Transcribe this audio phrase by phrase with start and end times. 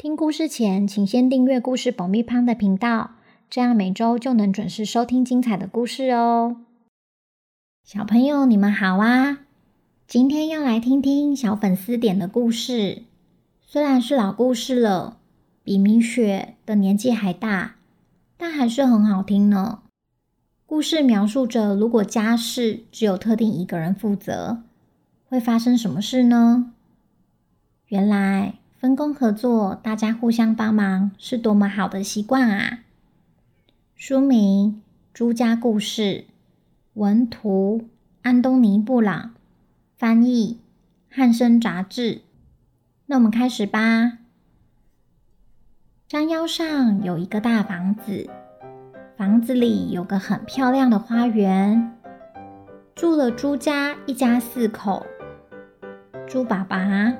[0.00, 3.16] 听故事前，请先订阅故事爆米花的频道，
[3.50, 6.58] 这样每周就能准时收听精彩的故事哦。
[7.82, 9.40] 小朋友，你们好啊！
[10.06, 13.02] 今天要来听听小粉丝点的故事。
[13.60, 15.18] 虽然是老故事了，
[15.64, 17.74] 比米雪的年纪还大，
[18.36, 19.82] 但还是很好听呢。
[20.64, 24.62] 故事描述着，如果家事只有特定一个人负责，
[25.24, 26.72] 会发生什么事呢？
[27.88, 32.78] 原来分工合作，大家互相帮忙，是多么好的习惯啊！
[33.96, 34.70] 书名
[35.12, 36.02] 《朱家故事》。
[36.94, 37.88] 文图：
[38.22, 39.34] 安东尼·布朗，
[39.96, 40.60] 翻译：
[41.10, 42.20] 汉声杂志。
[43.06, 44.18] 那我们开始吧。
[46.08, 48.30] 山腰上有一个大房子，
[49.16, 51.98] 房子里有个很漂亮的花园，
[52.94, 55.04] 住了朱家一家四口：
[56.28, 57.12] 猪爸爸、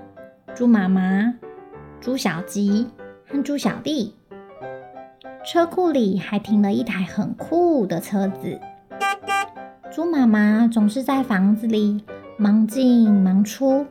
[0.54, 1.34] 猪妈妈、
[2.00, 2.86] 猪小吉
[3.26, 4.14] 和猪小弟。
[5.44, 8.60] 车库里还停了一台很酷的车子。
[9.90, 12.04] 猪妈妈总是在房子里
[12.36, 13.86] 忙进忙出。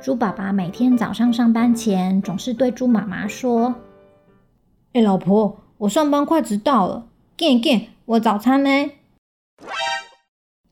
[0.00, 3.74] 猪爸爸每天早上上班前总是对猪妈妈说
[4.92, 8.90] ：“哎，老婆，我上班快迟到了，给给我早餐呢。”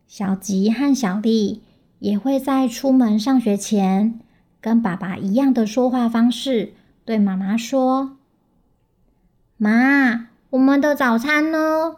[0.06, 1.62] 小吉和小弟
[2.00, 4.20] 也会在出门上学前，
[4.60, 8.16] 跟爸爸一样的说话方式对妈妈说
[9.56, 11.96] ：“妈，我们的早餐呢？”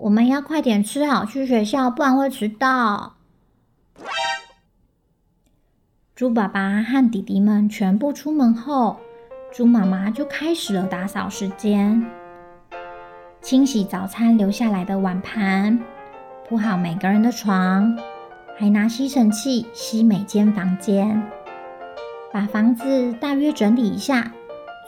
[0.00, 3.16] 我们要快点吃好去学校，不然会迟到。
[6.14, 8.98] 猪爸爸和弟弟们全部出门后，
[9.52, 12.02] 猪妈妈就开始了打扫时间，
[13.42, 15.78] 清洗早餐留下来的碗盘，
[16.48, 17.94] 铺好每个人的床，
[18.58, 21.22] 还拿吸尘器吸每间房间，
[22.32, 24.32] 把房子大约整理一下，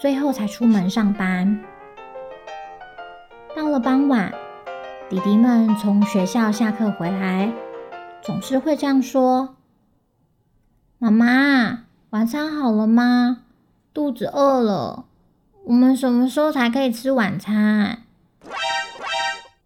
[0.00, 1.60] 最后才出门上班。
[3.56, 4.32] 到了傍晚。
[5.10, 7.52] 弟弟们从学校下课回来，
[8.22, 9.56] 总是会这样说
[10.96, 13.42] ：“妈妈，晚餐好了吗？
[13.92, 15.04] 肚子饿了。
[15.64, 18.04] 我们什么时候才可以吃晚餐？”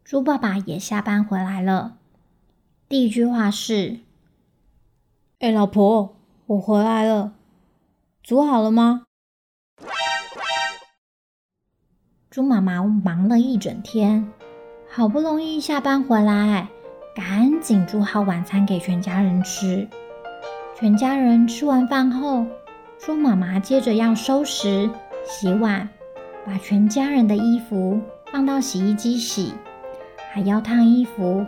[0.02, 1.96] 猪爸爸也下班回来了，
[2.88, 4.00] 第一句话是
[5.38, 6.16] ：“哎，老婆，
[6.46, 7.34] 我回来了，
[8.26, 9.04] 煮好了吗？”
[12.28, 14.32] 猪妈妈忙了一整天。
[14.90, 16.66] 好不容易下班回来，
[17.14, 19.88] 赶紧煮好晚餐给全家人吃。
[20.74, 22.44] 全家人吃完饭后，
[22.98, 24.90] 猪妈妈接着要收拾、
[25.24, 25.88] 洗碗，
[26.44, 28.00] 把全家人的衣服
[28.32, 29.54] 放到洗衣机洗，
[30.32, 31.46] 还要烫衣服，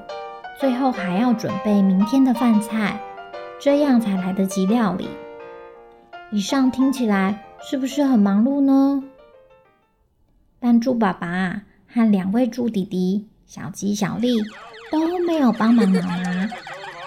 [0.61, 3.01] 最后还要准备明天的饭菜，
[3.59, 5.09] 这样才来得及料理。
[6.31, 9.03] 以上听起来是不是很忙碌呢？
[10.61, 14.37] 但猪爸爸和两位猪弟弟，小吉、小丽
[14.91, 16.49] 都没有帮忙妈妈，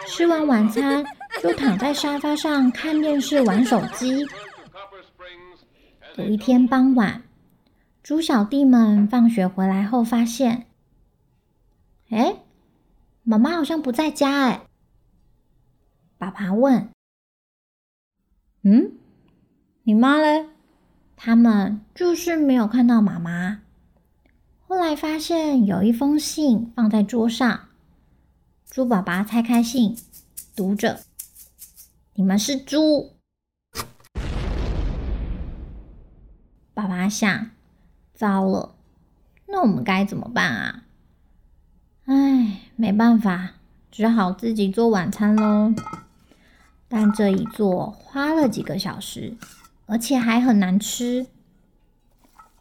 [0.07, 1.05] 吃完晚餐
[1.41, 4.25] 就躺在沙发上看电视、玩手机。
[6.15, 7.21] 有一天傍晚，
[8.01, 10.65] 猪小弟们放学回来后发现，
[12.09, 12.37] 哎，
[13.23, 14.61] 妈妈好像不在家哎。
[16.17, 16.89] 爸爸问
[18.63, 18.91] ：“嗯，
[19.83, 20.47] 你妈嘞？”
[21.23, 23.61] 他们就是没有看到妈妈。
[24.67, 27.67] 后来发现有一封信放在桌上，
[28.69, 29.95] 猪爸爸拆开信，
[30.55, 31.01] 读着
[32.15, 33.13] ：“你们是猪。”
[36.73, 37.51] 爸爸想
[38.15, 38.75] ：“糟了，
[39.47, 40.83] 那我们该怎么办啊？”
[42.05, 43.51] 唉，没办法，
[43.91, 45.73] 只好自己做晚餐喽。
[46.87, 49.37] 但这一做花了几个小时，
[49.91, 51.27] 而且还很难吃。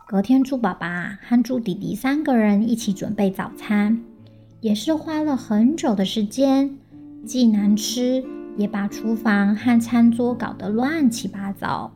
[0.09, 4.03] 隔天，猪爸爸和猪弟弟三个人一起准备早餐，
[4.61, 6.77] 也是花了很久的时间，
[7.25, 8.25] 既难吃，
[8.57, 11.93] 也把厨房和餐桌搞得乱七八糟。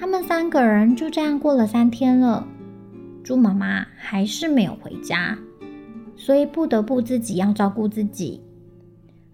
[0.00, 2.48] 他们三个人就这样过了三天了，
[3.22, 5.36] 猪妈妈还是没有回家，
[6.16, 8.40] 所以不得不自己要照顾自己。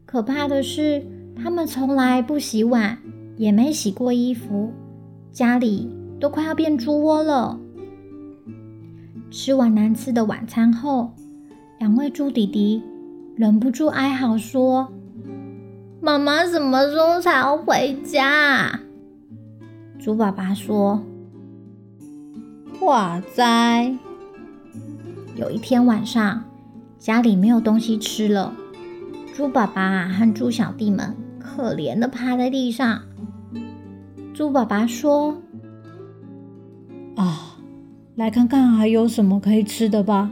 [0.04, 1.06] 可怕的是，
[1.36, 2.98] 他们从来不洗碗，
[3.40, 4.70] 也没洗过衣服，
[5.32, 5.96] 家里。
[6.20, 7.58] 都快要变猪窝了。
[9.30, 11.14] 吃完难吃的晚餐后，
[11.78, 12.82] 两位猪弟弟
[13.36, 14.92] 忍不住哀嚎说
[15.98, 18.80] ：“妈妈什么时候才要回家？”
[19.98, 21.02] 猪爸爸说
[22.82, 23.96] ：“哇哉！
[25.36, 26.44] 有一天晚上，
[26.98, 28.52] 家里没有东西吃了，
[29.34, 33.00] 猪爸爸和猪小弟们可怜的趴在地上。
[34.40, 35.42] 猪爸爸说
[37.14, 37.58] ：‘啊。’”
[38.16, 40.30] 来看看还有什么可以吃的吧。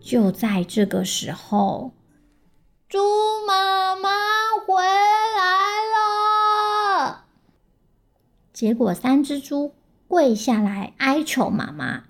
[0.00, 1.92] 就在这个时候，
[2.88, 2.98] 猪
[3.46, 4.08] 妈妈
[4.66, 5.78] 回来
[7.06, 7.26] 了。
[8.52, 9.74] 结果三只猪
[10.08, 12.02] 跪下来哀求妈妈：“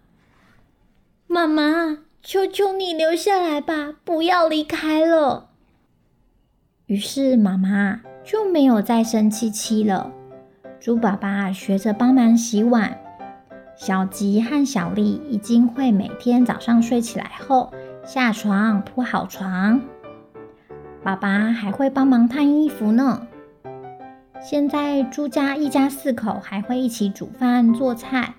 [1.29, 5.51] 妈妈，求求你留下来吧，不要离开了。”
[6.89, 10.11] 于是妈妈就没有再生气气了。
[10.83, 12.99] 猪爸爸学着帮忙洗碗。
[13.77, 17.73] 小吉和小丽已经会每天早上睡起来后
[18.05, 19.81] 下床铺好床，
[21.05, 23.29] 爸爸还会帮忙烫衣服呢。
[24.41, 28.35] 现在猪家一家四口还会一起煮饭做菜，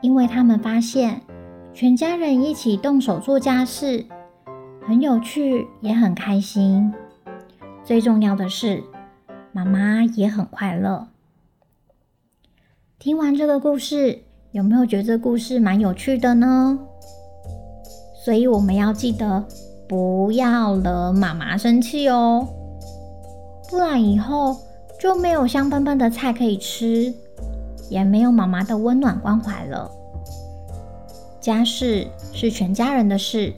[0.00, 1.20] 因为他们发现
[1.72, 4.06] 全家人一起动手做家事
[4.84, 6.92] 很有趣，也很开心。
[7.84, 8.82] 最重要的是，
[9.52, 11.06] 妈妈也很快乐。
[13.02, 14.20] 听完这个故事，
[14.52, 16.78] 有没有觉得这故事蛮有趣的呢？
[18.24, 19.44] 所以我们要记得
[19.88, 22.46] 不要惹妈妈生气哦，
[23.68, 24.56] 不然以后
[25.00, 27.12] 就没有香喷喷的菜可以吃，
[27.90, 29.90] 也没有妈妈的温暖关怀了。
[31.40, 33.52] 家事是全家人的事，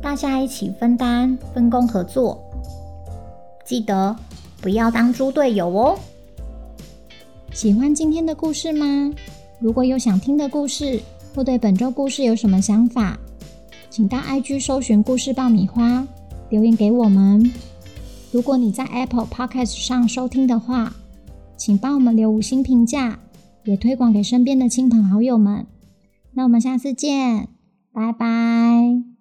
[0.00, 2.40] 大家一起分担、分工合作，
[3.64, 4.14] 记得
[4.62, 5.98] 不要当猪队友哦。
[7.58, 9.12] 喜欢今天的故事吗？
[9.58, 11.02] 如果有想听的故事，
[11.34, 13.18] 或对本周故事有什么想法，
[13.90, 16.06] 请到 IG 搜寻故事爆米花
[16.50, 17.52] 留言给我们。
[18.30, 20.94] 如果你在 Apple Podcast 上收听的话，
[21.56, 23.18] 请帮我们留五星评价，
[23.64, 25.66] 也推广给身边的亲朋好友们。
[26.34, 27.48] 那我们下次见，
[27.92, 29.17] 拜拜。